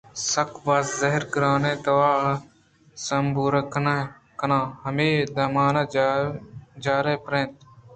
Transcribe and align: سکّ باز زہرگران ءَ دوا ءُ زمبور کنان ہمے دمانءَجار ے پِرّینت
سکّ 0.31 0.51
باز 0.65 0.85
زہرگران 0.99 1.63
ءَ 1.71 1.81
دوا 1.85 2.11
ءُ 2.31 2.41
زمبور 3.05 3.53
کنان 3.73 4.61
ہمے 4.83 5.09
دمانءَجار 5.35 7.05
ے 7.11 7.15
پِرّینت 7.23 7.55